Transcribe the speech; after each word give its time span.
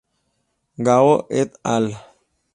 Gao 0.87 1.13
et 1.43 1.47
al. 1.75 1.85